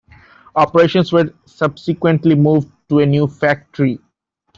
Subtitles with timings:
[0.55, 3.99] Operations were subsequently moved to a new factory.